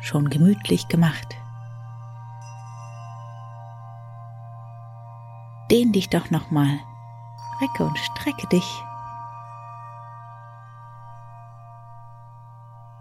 [0.00, 1.36] schon gemütlich gemacht.
[5.70, 6.78] Dehn dich doch nochmal,
[7.60, 8.82] recke und strecke dich.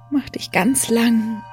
[0.10, 1.44] Mach dich ganz lang.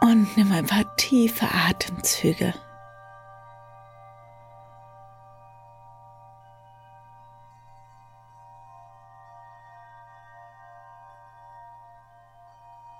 [0.00, 2.54] Und nimm ein paar tiefe Atemzüge.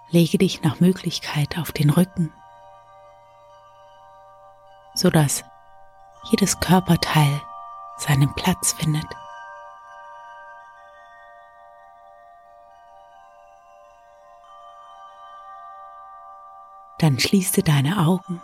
[0.09, 2.33] Lege dich nach Möglichkeit auf den Rücken,
[4.95, 5.45] sodass
[6.31, 7.43] jedes Körperteil
[7.97, 9.07] seinen Platz findet.
[16.99, 18.41] Dann schließe deine Augen.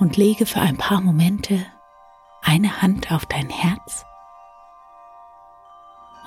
[0.00, 1.64] Und lege für ein paar Momente
[2.42, 4.04] eine Hand auf dein Herz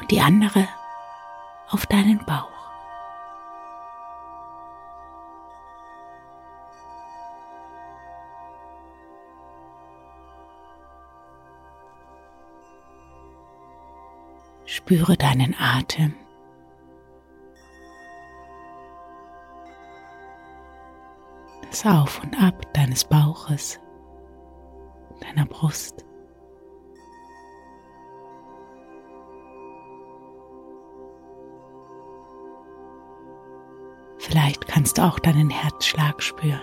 [0.01, 0.67] und die andere
[1.69, 2.49] auf deinen Bauch.
[14.65, 16.15] Spüre deinen Atem.
[21.69, 23.79] Das Auf und Ab deines Bauches,
[25.21, 26.03] deiner Brust.
[34.31, 36.61] Vielleicht kannst du auch deinen Herzschlag spüren.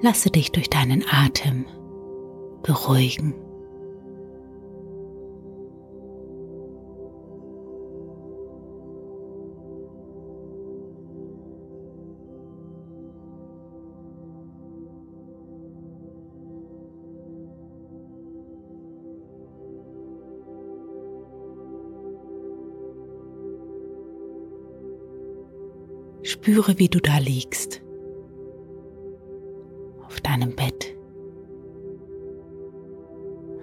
[0.00, 1.66] Lasse dich durch deinen Atem
[2.62, 3.34] beruhigen.
[26.48, 27.82] Spüre, wie du da liegst.
[30.06, 30.96] Auf deinem Bett.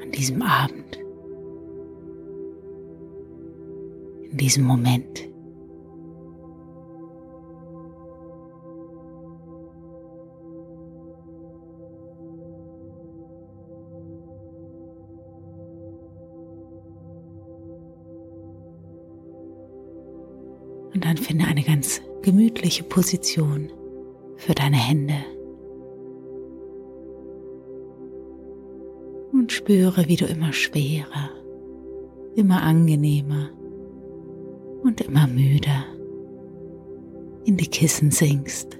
[0.03, 0.99] An diesem Abend.
[4.29, 5.27] In diesem Moment.
[22.65, 23.71] Gemütliche Position
[24.37, 25.13] für deine Hände.
[29.31, 31.29] Und spüre, wie du immer schwerer,
[32.35, 33.51] immer angenehmer
[34.81, 35.85] und immer müder
[37.43, 38.79] in die Kissen sinkst.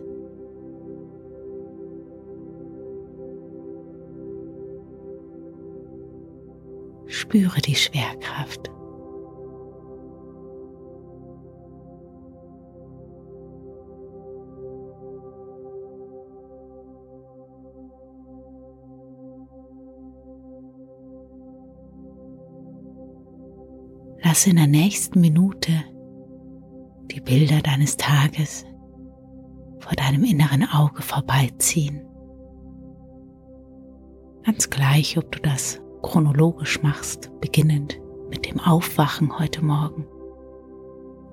[7.05, 8.71] Spüre die Schwerkraft.
[24.35, 25.71] Lass in der nächsten Minute
[27.09, 28.65] die Bilder deines Tages
[29.79, 32.05] vor deinem inneren Auge vorbeiziehen.
[34.43, 40.05] Ganz gleich, ob du das chronologisch machst, beginnend mit dem Aufwachen heute Morgen.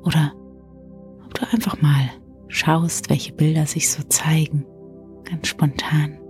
[0.05, 0.33] Oder
[1.27, 2.09] ob du einfach mal
[2.47, 4.65] schaust, welche Bilder sich so zeigen,
[5.25, 6.21] ganz spontan.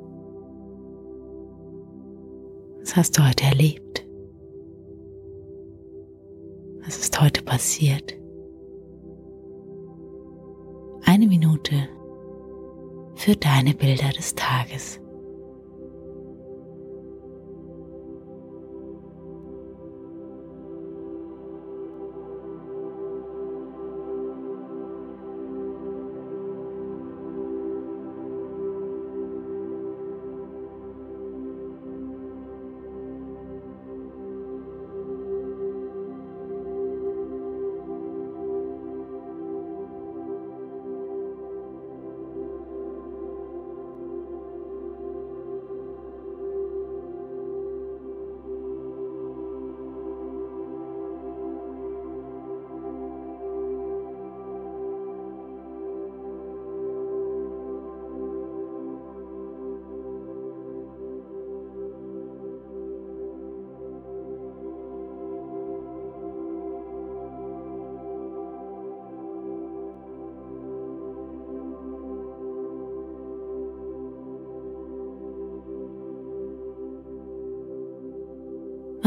[2.80, 3.81] Was hast du heute erlebt?
[7.52, 8.14] Passiert?
[11.04, 11.86] Eine Minute
[13.14, 15.01] für deine Bilder des Tages.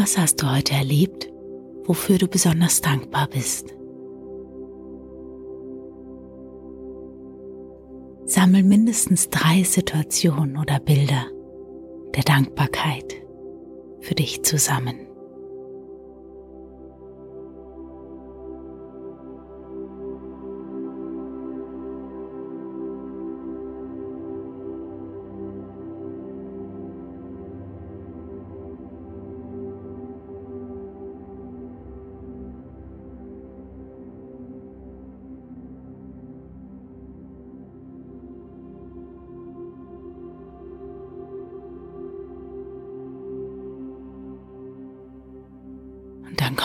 [0.06, 1.34] Was hast du heute erlebt,
[1.86, 3.76] wofür du besonders dankbar bist?
[8.28, 11.26] Sammel mindestens drei Situationen oder Bilder
[12.16, 13.16] der Dankbarkeit
[14.00, 15.08] für dich zusammen.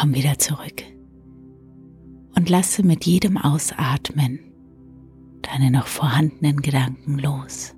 [0.00, 0.82] Komm wieder zurück
[2.34, 4.38] und lasse mit jedem Ausatmen
[5.42, 7.74] deine noch vorhandenen Gedanken los.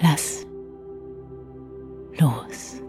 [0.00, 0.46] Lass
[2.20, 2.80] los.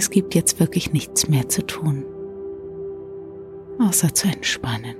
[0.00, 2.06] Es gibt jetzt wirklich nichts mehr zu tun,
[3.78, 4.96] außer zu entspannen.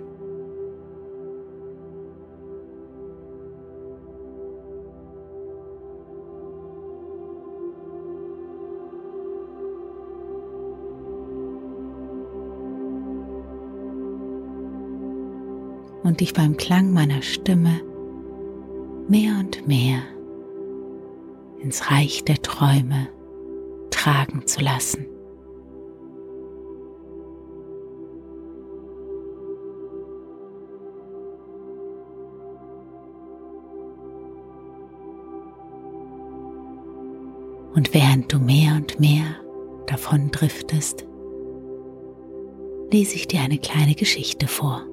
[16.02, 17.80] Und dich beim Klang meiner Stimme
[19.08, 20.02] mehr und mehr
[21.62, 23.08] ins Reich der Träume
[24.00, 25.06] tragen zu lassen.
[37.74, 39.36] Und während du mehr und mehr
[39.86, 41.04] davon driftest,
[42.90, 44.89] lese ich dir eine kleine Geschichte vor.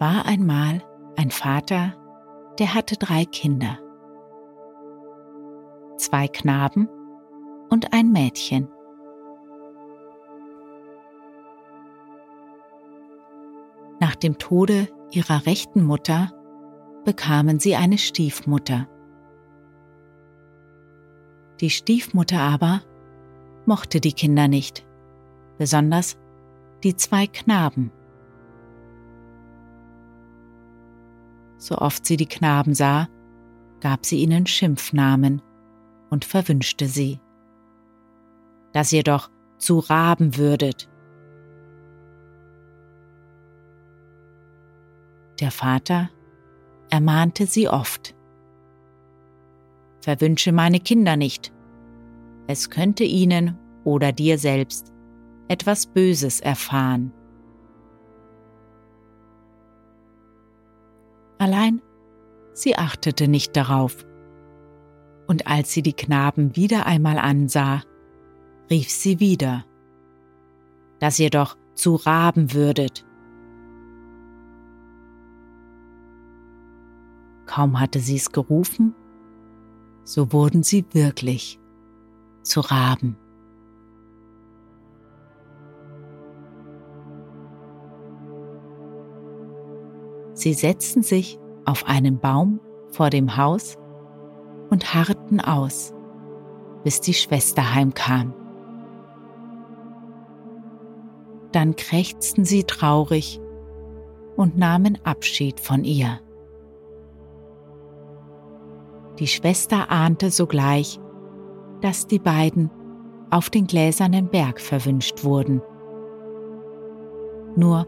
[0.00, 0.82] War einmal
[1.16, 1.94] ein Vater,
[2.58, 3.78] der hatte drei Kinder.
[5.98, 6.88] Zwei Knaben
[7.68, 8.66] und ein Mädchen.
[14.00, 16.32] Nach dem Tode ihrer rechten Mutter
[17.04, 18.88] bekamen sie eine Stiefmutter.
[21.60, 22.80] Die Stiefmutter aber
[23.66, 24.82] mochte die Kinder nicht,
[25.58, 26.16] besonders
[26.84, 27.92] die zwei Knaben.
[31.60, 33.08] So oft sie die Knaben sah,
[33.80, 35.42] gab sie ihnen Schimpfnamen
[36.08, 37.20] und verwünschte sie.
[38.72, 40.88] Dass ihr doch zu Raben würdet.
[45.38, 46.10] Der Vater
[46.88, 48.14] ermahnte sie oft.
[50.00, 51.52] Verwünsche meine Kinder nicht.
[52.46, 54.92] Es könnte ihnen oder dir selbst
[55.48, 57.12] etwas Böses erfahren.
[61.40, 61.80] Allein
[62.52, 64.04] Sie achtete nicht darauf.
[65.26, 67.82] Und als sie die Knaben wieder einmal ansah,
[68.68, 69.64] rief sie wieder,
[70.98, 73.06] dass ihr doch zu Raben würdet.
[77.46, 78.94] Kaum hatte sie es gerufen,
[80.04, 81.58] so wurden sie wirklich
[82.42, 83.16] zu Raben.
[90.40, 93.76] Sie setzten sich auf einen Baum vor dem Haus
[94.70, 95.92] und harrten aus,
[96.82, 98.32] bis die Schwester heimkam.
[101.52, 103.38] Dann krächzten sie traurig
[104.34, 106.20] und nahmen Abschied von ihr.
[109.18, 110.98] Die Schwester ahnte sogleich,
[111.82, 112.70] dass die beiden
[113.28, 115.60] auf den gläsernen Berg verwünscht wurden.
[117.56, 117.86] Nur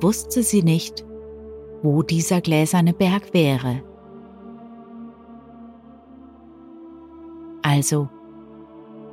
[0.00, 1.04] wusste sie nicht,
[1.86, 3.80] wo dieser gläserne Berg wäre.
[7.62, 8.08] Also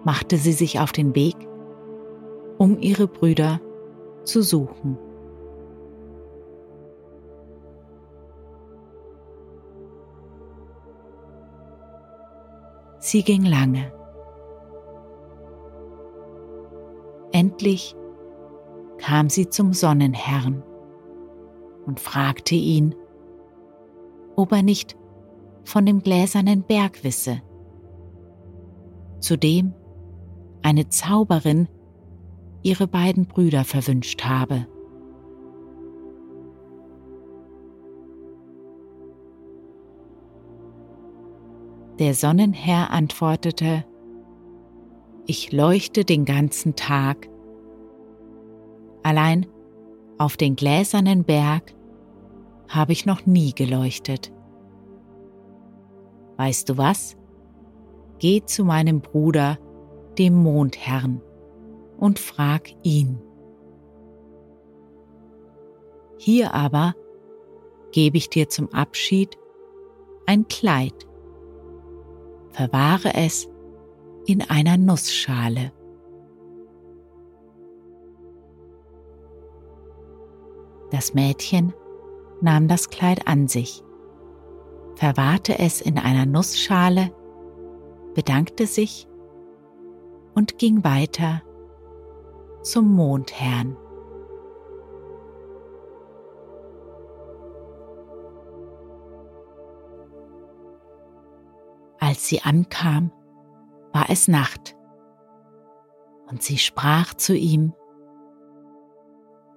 [0.03, 1.35] machte sie sich auf den Weg,
[2.57, 3.61] um ihre Brüder
[4.23, 4.97] zu suchen.
[12.97, 13.93] Sie ging lange.
[17.31, 17.95] Endlich
[18.97, 20.63] kam sie zum Sonnenherrn
[21.85, 22.95] und fragte ihn,
[24.35, 24.95] ob er nicht
[25.63, 27.41] von dem gläsernen Berg wisse,
[29.19, 29.73] zu dem
[30.61, 31.67] eine Zauberin
[32.63, 34.67] ihre beiden Brüder verwünscht habe.
[41.99, 43.85] Der Sonnenherr antwortete,
[45.27, 47.29] Ich leuchte den ganzen Tag.
[49.03, 49.45] Allein
[50.23, 51.75] auf den gläsernen Berg
[52.69, 54.31] habe ich noch nie geleuchtet.
[56.37, 57.17] Weißt du was?
[58.19, 59.59] Geh zu meinem Bruder,
[60.17, 61.21] dem Mondherrn,
[61.97, 63.19] und frag ihn.
[66.17, 66.95] Hier aber
[67.91, 69.37] gebe ich dir zum Abschied
[70.25, 71.05] ein Kleid.
[72.51, 73.49] Verwahre es
[74.25, 75.73] in einer Nussschale.
[80.93, 81.73] Das Mädchen
[82.39, 83.83] nahm das Kleid an sich,
[84.93, 87.11] verwahrte es in einer Nussschale,
[88.13, 89.07] bedankte sich
[90.35, 91.41] und ging weiter
[92.61, 93.75] zum Mondherrn.
[101.99, 103.11] Als sie ankam,
[103.93, 104.75] war es Nacht,
[106.29, 107.73] und sie sprach zu ihm,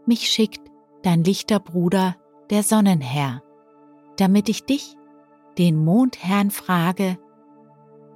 [0.06, 0.70] Mich schickt
[1.06, 2.16] dein lichter Bruder,
[2.50, 3.40] der Sonnenherr,
[4.16, 4.96] damit ich dich,
[5.56, 7.16] den Mondherrn, frage,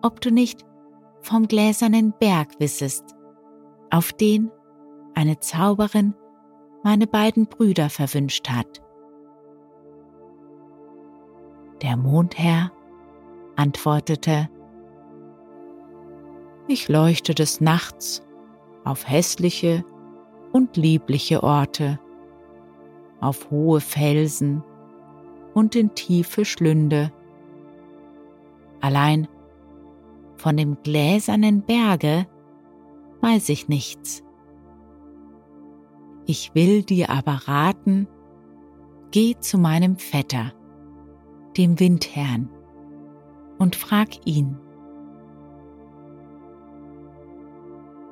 [0.02, 0.66] ob du nicht
[1.22, 3.04] vom gläsernen Berg wissest,
[3.90, 4.50] auf den
[5.14, 6.16] eine Zauberin
[6.82, 8.82] meine beiden Brüder verwünscht hat.
[11.82, 12.72] Der Mondherr
[13.54, 14.50] antwortete,
[16.66, 18.26] Ich leuchte des Nachts
[18.84, 19.84] auf hässliche
[20.52, 22.00] und liebliche Orte
[23.20, 24.62] auf hohe Felsen
[25.54, 27.12] und in tiefe Schlünde.
[28.80, 29.28] Allein
[30.36, 32.26] von dem gläsernen Berge
[33.20, 34.22] weiß ich nichts.
[36.26, 38.08] Ich will dir aber raten,
[39.10, 40.52] geh zu meinem Vetter,
[41.56, 42.48] dem Windherrn,
[43.58, 44.56] und frag ihn.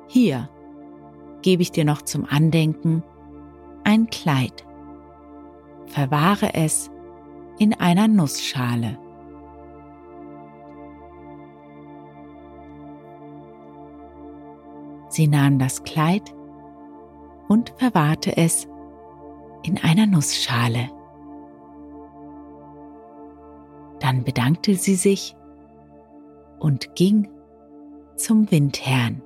[0.07, 0.49] Hier
[1.41, 3.03] gebe ich dir noch zum Andenken
[3.83, 4.65] ein Kleid
[5.89, 6.89] verwahre es
[7.57, 8.97] in einer Nussschale.
[15.09, 16.33] Sie nahm das Kleid
[17.47, 18.67] und verwahrte es
[19.63, 20.89] in einer Nussschale.
[23.99, 25.35] Dann bedankte sie sich
[26.59, 27.27] und ging
[28.15, 29.21] zum Windherrn.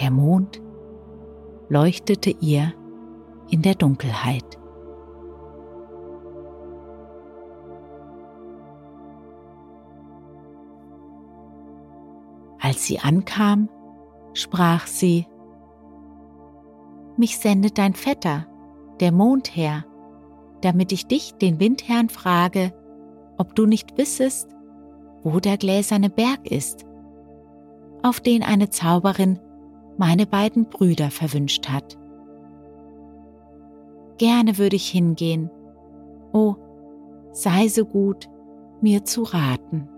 [0.00, 0.62] Der Mond
[1.72, 2.74] leuchtete ihr
[3.48, 4.58] in der Dunkelheit.
[12.60, 13.70] Als sie ankam,
[14.34, 15.26] sprach sie,
[17.16, 18.46] Mich sendet dein Vetter,
[19.00, 19.86] der Mondherr,
[20.60, 22.74] damit ich dich, den Windherrn, frage,
[23.38, 24.46] ob du nicht wissest,
[25.22, 26.84] wo der gläserne Berg ist,
[28.02, 29.38] auf den eine Zauberin
[29.98, 31.98] meine beiden Brüder verwünscht hat.
[34.18, 35.50] gerne würde ich hingehen.
[36.32, 36.54] Oh,
[37.32, 38.28] sei so gut,
[38.80, 39.88] mir zu raten.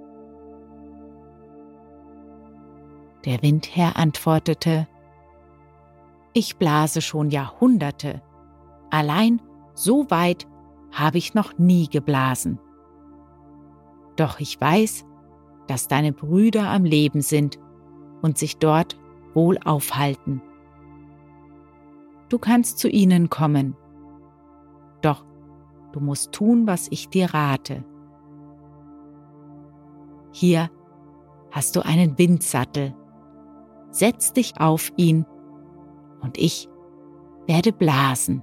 [3.25, 4.87] Der Windherr antwortete,
[6.33, 8.23] Ich blase schon Jahrhunderte,
[8.91, 9.41] allein
[9.75, 10.47] so weit
[10.93, 12.59] habe ich noch nie geblasen.
[14.17, 15.05] Doch ich weiß,
[15.67, 17.59] dass deine Brüder am Leben sind
[18.23, 18.97] und sich dort
[19.35, 20.43] wohl aufhalten.
[22.29, 23.77] Du kannst zu ihnen kommen,
[25.03, 25.25] doch
[25.93, 27.85] du musst tun, was ich dir rate.
[30.33, 30.71] Hier
[31.51, 32.95] hast du einen Windsattel.
[33.91, 35.25] Setz dich auf ihn
[36.21, 36.69] und ich
[37.47, 38.43] werde blasen.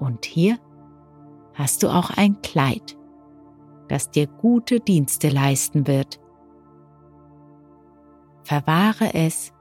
[0.00, 0.58] Und hier
[1.54, 2.96] hast du auch ein Kleid,
[3.86, 6.18] das dir gute Dienste leisten wird.
[8.42, 9.52] Verwahre es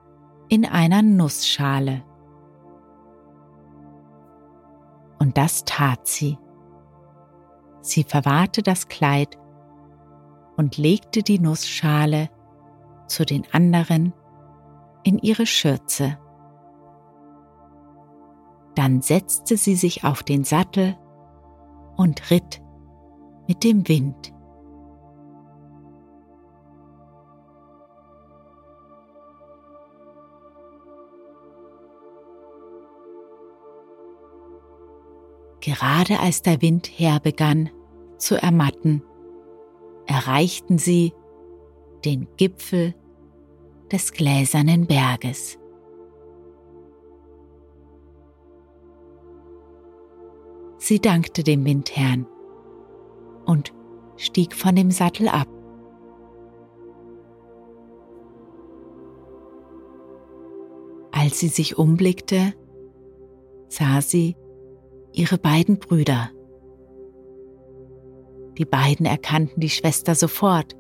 [0.48, 2.04] in einer Nussschale.
[5.20, 6.38] Und das tat sie.
[7.82, 9.38] Sie verwahrte das Kleid
[10.58, 12.30] und legte die Nussschale
[13.08, 14.14] zu den anderen
[15.04, 16.18] in ihre Schürze.
[18.76, 20.98] Dann setzte sie sich auf den Sattel
[21.98, 22.62] und ritt
[23.48, 24.34] mit dem Wind.
[35.62, 37.70] Gerade als der Wind herbegann
[38.18, 39.04] zu ermatten,
[40.06, 41.14] erreichten sie
[42.06, 42.96] den Gipfel
[43.92, 45.58] des gläsernen Berges.
[50.78, 52.26] Sie dankte dem Windherrn
[53.46, 53.74] und
[54.16, 55.48] stieg von dem Sattel ab.
[61.12, 62.54] Als sie sich umblickte,
[63.68, 64.36] sah sie
[65.12, 66.30] ihre beiden Brüder.
[68.58, 70.76] Die beiden erkannten die Schwester sofort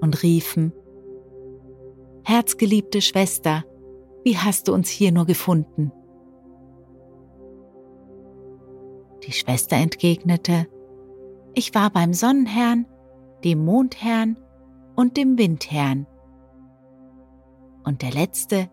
[0.00, 0.72] und riefen,
[2.22, 3.64] Herzgeliebte Schwester,
[4.22, 5.90] wie hast du uns hier nur gefunden?
[9.26, 10.66] Die Schwester entgegnete,
[11.54, 12.86] ich war beim Sonnenherrn,
[13.42, 14.38] dem Mondherrn
[14.94, 16.06] und dem Windherrn.
[17.84, 18.70] Und der letzte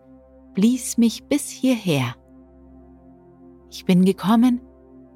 [0.53, 2.15] blies mich bis hierher.
[3.71, 4.61] Ich bin gekommen,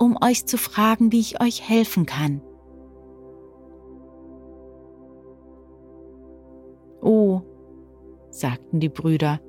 [0.01, 2.41] um euch zu fragen, wie ich euch helfen kann.
[7.03, 7.41] Oh,
[8.31, 9.39] sagten die Brüder,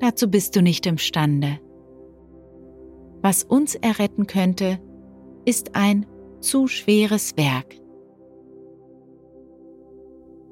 [0.00, 1.60] dazu bist du nicht imstande.
[3.20, 4.80] Was uns erretten könnte,
[5.44, 6.06] ist ein
[6.40, 7.74] zu schweres Werk.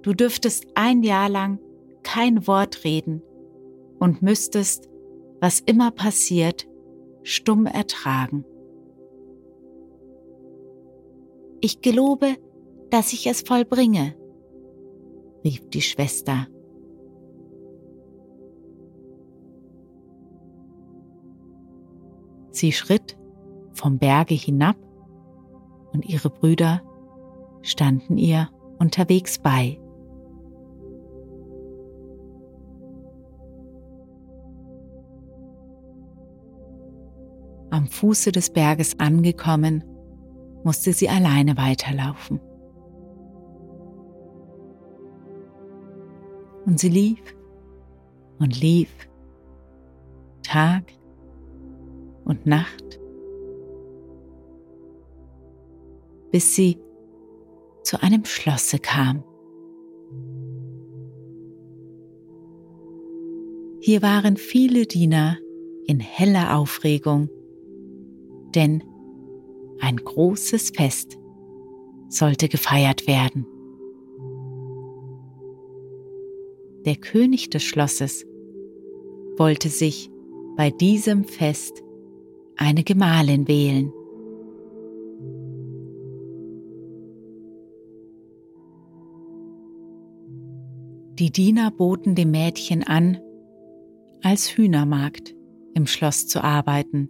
[0.02, 1.60] Du dürftest ein Jahr lang
[2.02, 3.22] kein Wort reden
[3.98, 4.90] und müsstest,
[5.40, 6.68] was immer passiert,
[7.22, 8.44] stumm ertragen.
[11.64, 12.36] Ich gelobe,
[12.90, 14.14] dass ich es vollbringe,
[15.46, 16.46] rief die Schwester.
[22.50, 23.16] Sie schritt
[23.72, 24.76] vom Berge hinab
[25.94, 26.82] und ihre Brüder
[27.62, 29.80] standen ihr unterwegs bei.
[37.70, 39.82] Am Fuße des Berges angekommen,
[40.64, 42.40] musste sie alleine weiterlaufen.
[46.66, 47.20] Und sie lief
[48.38, 48.88] und lief,
[50.42, 50.84] Tag
[52.24, 52.98] und Nacht,
[56.30, 56.78] bis sie
[57.82, 59.22] zu einem Schlosse kam.
[63.80, 65.36] Hier waren viele Diener
[65.86, 67.28] in heller Aufregung,
[68.54, 68.82] denn
[69.80, 71.18] ein großes Fest
[72.08, 73.46] sollte gefeiert werden.
[76.84, 78.26] Der König des Schlosses
[79.36, 80.10] wollte sich
[80.56, 81.82] bei diesem Fest
[82.56, 83.92] eine Gemahlin wählen.
[91.18, 93.18] Die Diener boten dem Mädchen an,
[94.22, 95.34] als Hühnermagd
[95.74, 97.08] im Schloss zu arbeiten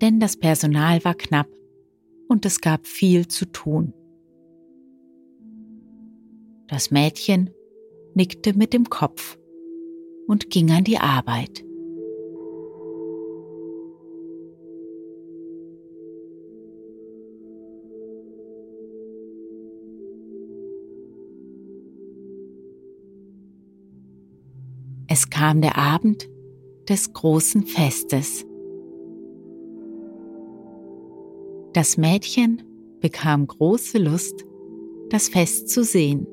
[0.00, 1.48] denn das Personal war knapp
[2.28, 3.92] und es gab viel zu tun.
[6.68, 7.50] Das Mädchen
[8.14, 9.38] nickte mit dem Kopf
[10.26, 11.64] und ging an die Arbeit.
[25.06, 26.28] Es kam der Abend,
[26.88, 28.44] des großen Festes.
[31.74, 32.62] Das Mädchen
[33.00, 34.44] bekam große Lust,
[35.10, 36.24] das Fest zu sehen.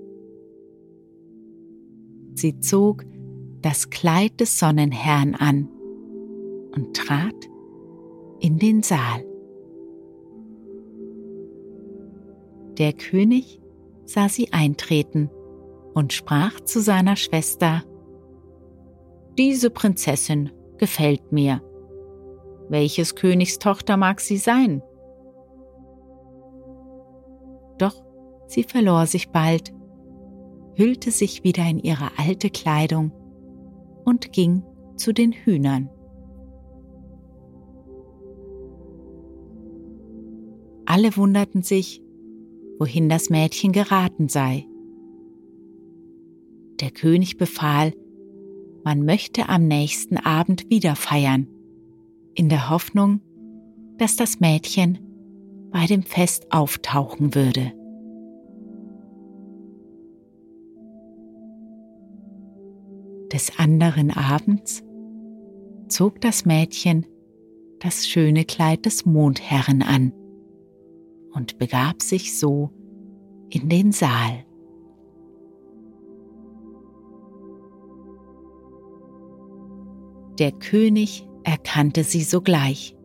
[2.35, 3.03] Sie zog
[3.63, 5.67] das Kleid des Sonnenherrn an
[6.75, 7.49] und trat
[8.39, 9.25] in den Saal.
[12.77, 13.59] Der König
[14.05, 15.31] sah sie eintreten
[15.95, 17.83] und sprach zu seiner Schwester,
[19.39, 21.63] Diese Prinzessin gefällt mir.
[22.69, 24.83] Welches Königstochter mag sie sein?
[28.51, 29.73] Sie verlor sich bald,
[30.75, 33.11] hüllte sich wieder in ihre alte Kleidung
[34.03, 34.63] und ging
[34.97, 35.89] zu den Hühnern.
[40.85, 42.01] Alle wunderten sich,
[42.77, 44.65] wohin das Mädchen geraten sei.
[46.81, 47.93] Der König befahl,
[48.83, 51.47] man möchte am nächsten Abend wieder feiern,
[52.33, 53.21] in der Hoffnung,
[53.97, 54.99] dass das Mädchen
[55.71, 57.71] bei dem Fest auftauchen würde.
[63.41, 64.83] Des anderen Abends
[65.87, 67.07] zog das Mädchen
[67.79, 70.13] das schöne Kleid des Mondherren an
[71.33, 72.69] und begab sich so
[73.49, 74.45] in den Saal.
[80.37, 82.95] Der König erkannte sie sogleich,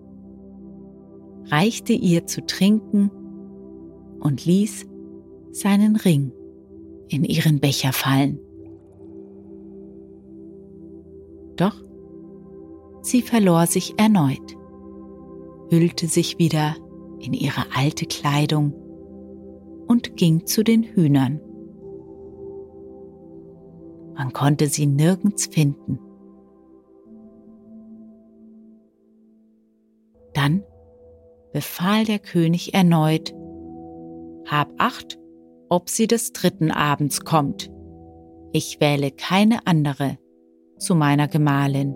[1.47, 3.11] reichte ihr zu trinken
[4.21, 4.85] und ließ
[5.53, 6.31] seinen Ring
[7.09, 8.39] in ihren Becher fallen.
[11.57, 11.75] Doch
[13.03, 14.57] sie verlor sich erneut,
[15.71, 16.77] hüllte sich wieder
[17.21, 18.73] in ihre alte Kleidung
[19.87, 21.41] und ging zu den Hühnern.
[24.15, 25.99] Man konnte sie nirgends finden.
[30.35, 30.63] Dann
[31.53, 33.35] befahl der König erneut,
[34.47, 35.19] Hab acht,
[35.69, 37.71] ob sie des dritten Abends kommt.
[38.53, 40.19] Ich wähle keine andere
[40.79, 41.95] zu meiner Gemahlin.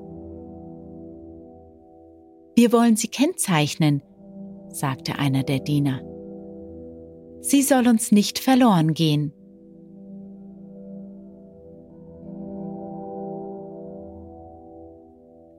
[2.55, 4.03] Wir wollen sie kennzeichnen,
[4.69, 6.01] sagte einer der Diener.
[7.41, 9.33] Sie soll uns nicht verloren gehen.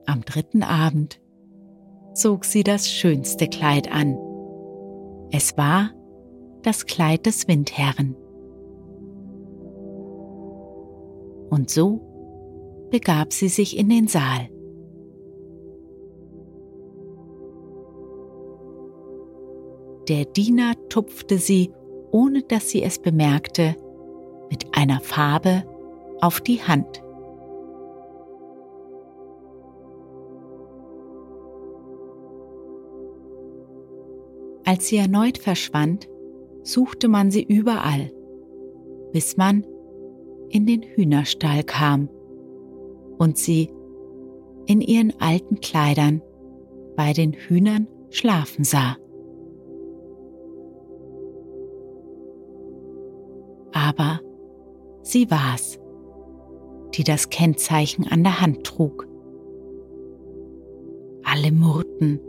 [0.06, 1.20] Am dritten Abend
[2.14, 4.16] zog sie das schönste Kleid an.
[5.32, 5.90] Es war
[6.62, 8.14] das Kleid des Windherren.
[11.50, 12.11] Und so
[12.92, 14.48] begab sie sich in den Saal.
[20.08, 21.70] Der Diener tupfte sie,
[22.10, 23.76] ohne dass sie es bemerkte,
[24.50, 25.64] mit einer Farbe
[26.20, 27.02] auf die Hand.
[34.64, 36.08] Als sie erneut verschwand,
[36.62, 38.12] suchte man sie überall,
[39.12, 39.64] bis man
[40.50, 42.10] in den Hühnerstall kam
[43.18, 43.70] und sie
[44.66, 46.22] in ihren alten Kleidern
[46.96, 48.96] bei den Hühnern schlafen sah.
[53.72, 54.20] aber
[55.02, 55.78] sie war's,
[56.94, 59.08] die das Kennzeichen an der Hand trug.
[61.24, 62.20] Alle murrten,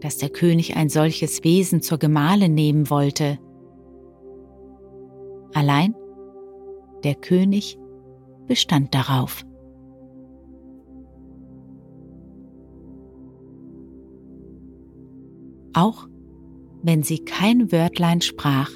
[0.00, 3.38] dass der König ein solches Wesen zur Gemahlin nehmen wollte.
[5.54, 5.94] Allein
[7.04, 7.78] der König
[8.46, 9.44] bestand darauf.
[15.78, 16.08] Auch
[16.82, 18.68] wenn sie kein Wörtlein sprach,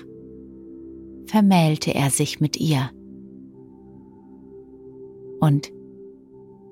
[1.26, 2.90] vermählte er sich mit ihr.
[5.40, 5.72] Und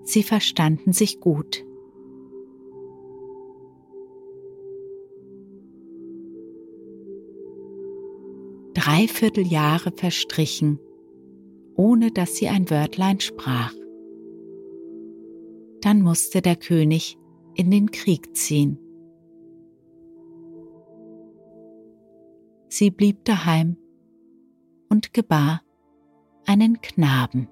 [0.05, 1.65] sie verstanden sich gut.
[8.75, 10.79] Dreiviertel Jahre verstrichen,
[11.75, 13.75] ohne dass sie ein Wörtlein sprach.
[15.81, 17.19] Dann musste der König
[17.57, 18.79] in den Krieg ziehen.
[22.73, 23.77] Sie blieb daheim
[24.89, 25.61] und gebar
[26.47, 27.49] einen Knaben.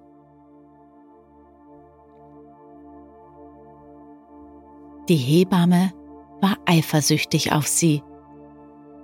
[5.08, 5.92] Die Hebamme
[6.40, 8.00] war eifersüchtig auf sie,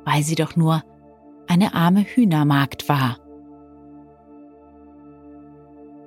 [0.04, 0.84] weil sie doch nur
[1.48, 3.18] eine arme Hühnermagd war.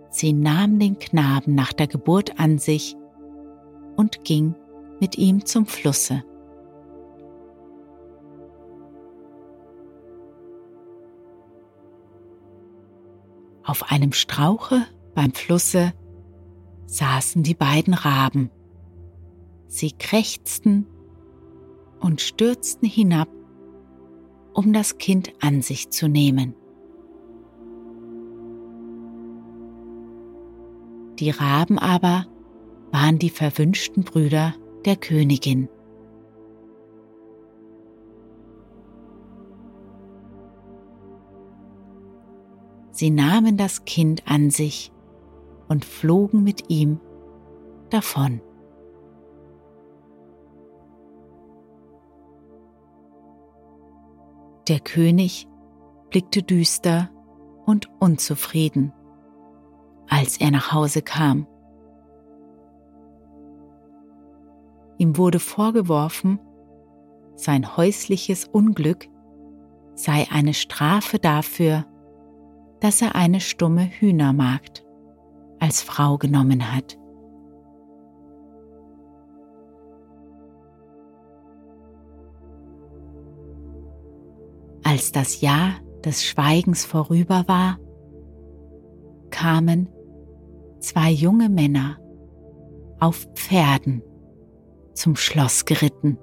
[0.10, 2.96] Sie nahm den Knaben nach der Geburt an sich
[3.98, 4.56] und ging
[5.02, 6.24] mit ihm zum Flusse.
[13.68, 15.94] Auf einem Strauche beim Flusse
[16.86, 18.50] saßen die beiden Raben
[19.68, 20.88] Sie krächzten
[22.00, 23.28] und stürzten hinab,
[24.54, 26.56] um das Kind an sich zu nehmen.
[31.20, 32.26] Die Raben aber
[32.92, 35.68] waren die verwünschten Brüder der Königin.
[42.98, 44.92] Sie nahmen das Kind an sich
[45.68, 47.00] und flogen mit ihm
[47.92, 48.42] davon.
[54.68, 55.48] Der König
[56.10, 57.12] blickte düster
[57.68, 58.92] und unzufrieden,
[60.10, 61.46] als er nach Hause kam.
[64.98, 66.40] Ihm wurde vorgeworfen,
[67.36, 69.08] sein häusliches Unglück
[69.94, 71.86] sei eine Strafe dafür,
[72.80, 74.86] dass er eine stumme Hühnermagd
[75.60, 76.98] als Frau genommen hat.
[84.84, 85.74] Als das Jahr
[86.06, 87.78] des Schweigens vorüber war,
[89.32, 89.90] kamen
[90.80, 91.98] zwei junge Männer
[93.00, 94.02] auf Pferden
[94.94, 96.18] zum Schloss geritten.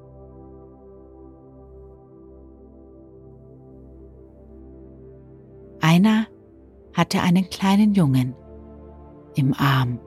[5.81, 6.27] Einer
[6.95, 8.35] hatte einen kleinen Jungen
[9.35, 9.99] im Arm.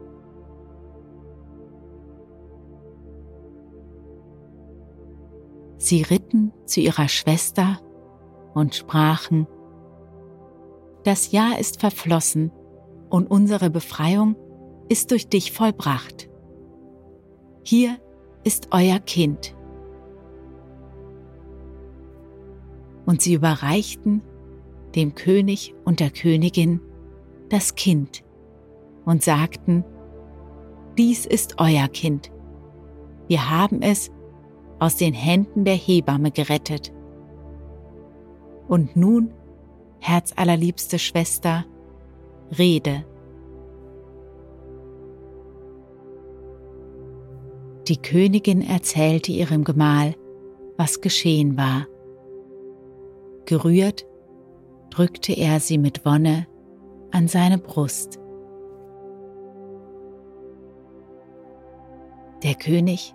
[5.77, 7.79] Sie ritten zu ihrer Schwester
[8.53, 9.47] und sprachen,
[11.03, 12.51] Das Jahr ist verflossen
[13.09, 14.35] und unsere Befreiung
[14.89, 16.29] ist durch dich vollbracht.
[17.63, 17.97] Hier
[18.43, 19.55] ist euer Kind.
[23.05, 24.21] Und sie überreichten
[24.97, 26.81] dem König und der Königin
[27.49, 28.23] das Kind
[29.05, 29.85] und sagten,
[30.97, 32.31] dies ist euer Kind.
[33.27, 34.11] Wir haben es
[34.79, 36.91] aus den Händen der Hebamme gerettet.
[38.67, 39.31] Und nun,
[39.99, 41.65] herzallerliebste Schwester,
[42.57, 43.05] rede.
[47.87, 50.15] Die Königin erzählte ihrem Gemahl,
[50.75, 51.87] was geschehen war.
[53.45, 54.05] Gerührt
[54.97, 56.47] drückte er sie mit Wonne
[57.11, 58.17] an seine Brust.
[62.41, 63.13] Der König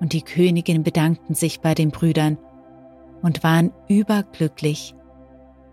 [0.00, 2.36] und die Königin bedankten sich bei den Brüdern
[3.22, 4.96] und waren überglücklich,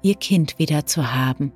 [0.04, 1.52] ihr Kind wieder zu haben.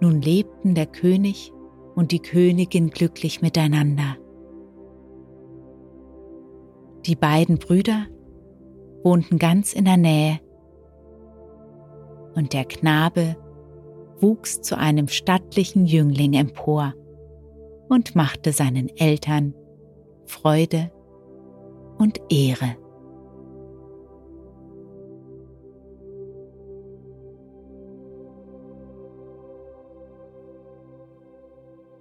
[0.00, 1.52] Nun lebten der König
[1.94, 4.16] und die Königin glücklich miteinander.
[7.06, 8.06] Die beiden Brüder
[9.02, 10.38] wohnten ganz in der Nähe
[12.34, 13.36] und der Knabe
[14.20, 16.94] wuchs zu einem stattlichen Jüngling empor
[17.88, 19.54] und machte seinen Eltern
[20.26, 20.92] Freude
[21.98, 22.76] und Ehre.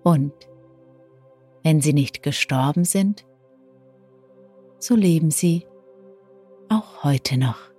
[0.04, 0.34] Und
[1.64, 3.26] wenn sie nicht gestorben sind,
[4.82, 5.66] so leben sie
[6.70, 7.71] auch heute noch.